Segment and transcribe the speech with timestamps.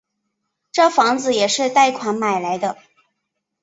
[0.71, 2.79] 这房子也是贷款买来的